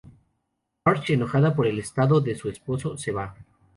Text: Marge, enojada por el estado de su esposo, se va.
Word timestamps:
Marge, 0.83 1.13
enojada 1.13 1.55
por 1.55 1.67
el 1.67 1.77
estado 1.77 2.21
de 2.21 2.33
su 2.33 2.49
esposo, 2.49 2.97
se 2.97 3.11
va. 3.11 3.35